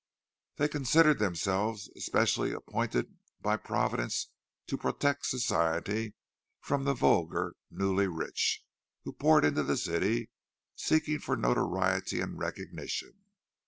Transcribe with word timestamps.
They 0.55 0.67
considered 0.67 1.19
themselves 1.19 1.87
especially 1.95 2.51
appointed 2.53 3.19
by 3.39 3.57
Providence 3.57 4.31
to 4.65 4.75
protect 4.75 5.27
Society 5.27 6.15
from 6.59 6.85
the 6.85 6.95
vulgar 6.95 7.53
newly 7.69 8.07
rich 8.07 8.63
who 9.03 9.13
poured 9.13 9.45
into 9.45 9.61
the 9.61 9.77
city, 9.77 10.31
seeking 10.75 11.19
for 11.19 11.37
notoriety 11.37 12.19
and 12.19 12.39
recognition. 12.39 13.25